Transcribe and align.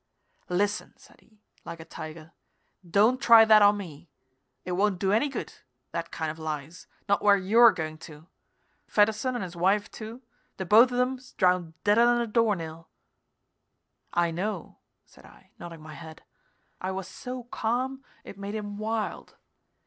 "Listen," 0.49 0.95
said 0.97 1.19
he, 1.21 1.43
like 1.63 1.79
a 1.79 1.85
tiger. 1.85 2.31
"Don't 2.83 3.21
try 3.21 3.45
that 3.45 3.61
on 3.61 3.77
me. 3.77 4.09
It 4.65 4.71
won't 4.71 4.97
do 4.97 5.11
any 5.11 5.29
good 5.29 5.53
that 5.91 6.09
kind 6.09 6.31
of 6.31 6.39
lies 6.39 6.87
not 7.07 7.21
where 7.21 7.37
you're 7.37 7.71
going 7.71 7.99
to. 8.09 8.25
Fedderson 8.87 9.35
and 9.35 9.43
his 9.43 9.55
wife, 9.55 9.91
too 9.91 10.23
the 10.57 10.65
both 10.65 10.91
of 10.91 10.99
'em's 10.99 11.33
drowned 11.33 11.75
deader 11.83 12.01
'n 12.01 12.19
a 12.19 12.25
door 12.25 12.55
nail." 12.55 12.89
"I 14.11 14.31
know," 14.31 14.79
said 15.05 15.23
I, 15.27 15.51
nodding 15.59 15.81
my 15.81 15.93
head. 15.93 16.23
I 16.81 16.89
was 16.89 17.07
so 17.07 17.43
calm 17.43 18.03
it 18.23 18.39
made 18.39 18.55
him 18.55 18.77
wild. 18.79 19.35